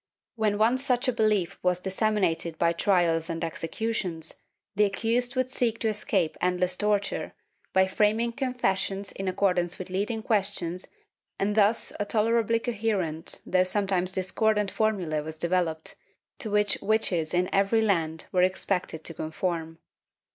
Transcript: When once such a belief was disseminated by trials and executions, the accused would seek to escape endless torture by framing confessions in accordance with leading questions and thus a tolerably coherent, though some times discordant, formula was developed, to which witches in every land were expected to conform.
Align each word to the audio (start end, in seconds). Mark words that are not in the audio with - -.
When 0.33 0.57
once 0.57 0.83
such 0.83 1.07
a 1.07 1.13
belief 1.13 1.59
was 1.61 1.79
disseminated 1.81 2.57
by 2.57 2.73
trials 2.73 3.29
and 3.29 3.43
executions, 3.43 4.33
the 4.75 4.83
accused 4.85 5.35
would 5.35 5.51
seek 5.51 5.77
to 5.77 5.89
escape 5.89 6.37
endless 6.41 6.75
torture 6.75 7.35
by 7.71 7.85
framing 7.85 8.31
confessions 8.31 9.11
in 9.11 9.27
accordance 9.27 9.77
with 9.77 9.91
leading 9.91 10.23
questions 10.23 10.87
and 11.37 11.53
thus 11.53 11.93
a 11.99 12.05
tolerably 12.05 12.57
coherent, 12.57 13.41
though 13.45 13.61
some 13.63 13.85
times 13.85 14.11
discordant, 14.11 14.71
formula 14.71 15.21
was 15.21 15.37
developed, 15.37 15.93
to 16.39 16.49
which 16.49 16.79
witches 16.81 17.31
in 17.31 17.47
every 17.53 17.83
land 17.83 18.25
were 18.31 18.41
expected 18.41 19.03
to 19.03 19.13
conform. 19.13 19.77